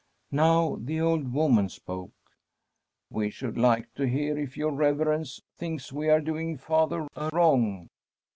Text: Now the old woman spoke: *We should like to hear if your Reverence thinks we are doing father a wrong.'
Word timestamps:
Now 0.31 0.77
the 0.81 0.99
old 0.99 1.31
woman 1.31 1.69
spoke: 1.69 2.11
*We 3.11 3.29
should 3.29 3.55
like 3.55 3.93
to 3.93 4.07
hear 4.07 4.35
if 4.35 4.57
your 4.57 4.71
Reverence 4.71 5.43
thinks 5.59 5.93
we 5.93 6.09
are 6.09 6.19
doing 6.21 6.57
father 6.57 7.07
a 7.15 7.29
wrong.' 7.31 7.87